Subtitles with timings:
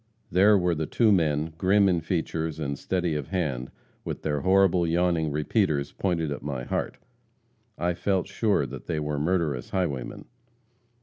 [0.31, 3.69] There were the two men, grim in features and steady of hand,
[4.03, 6.97] with their horrible, yawning repeaters pointed at my heart.
[7.77, 10.25] I felt sure they were murderous highwaymen.